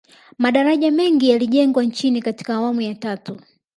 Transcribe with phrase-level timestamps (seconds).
[0.37, 3.37] madaraja mengi yalijengwa nchini katika awamu ya tatu